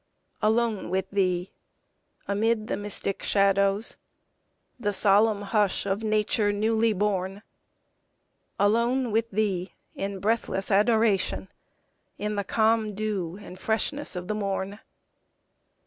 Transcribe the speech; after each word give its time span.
Alone 0.41 0.89
with 0.89 1.11
Thee, 1.11 1.51
amid 2.27 2.65
the 2.65 2.75
mystic 2.75 3.21
shadows, 3.21 3.97
The 4.79 4.93
solemn 4.93 5.43
hush 5.43 5.85
of 5.85 6.01
nature 6.01 6.51
newly 6.51 6.91
born; 6.91 7.43
Alone 8.59 9.11
with 9.11 9.29
Thee 9.29 9.73
in 9.93 10.17
breathless 10.19 10.71
adoration, 10.71 11.49
In 12.17 12.35
the 12.35 12.43
calm 12.43 12.95
dew 12.95 13.37
and 13.43 13.59
freshness 13.59 14.15
of 14.15 14.27
the 14.27 14.33
morn. 14.33 14.79